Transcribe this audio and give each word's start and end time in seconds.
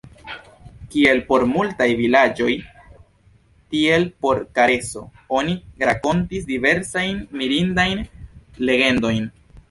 Kiel 0.93 1.19
por 1.25 1.43
multaj 1.49 1.85
vilaĝoj, 1.97 2.53
tiel 3.73 4.07
por 4.25 4.41
Kareso, 4.59 5.03
oni 5.41 5.53
rakontis 5.89 6.47
diversajn 6.53 7.21
mirindajn 7.43 8.03
legendojn. 8.71 9.29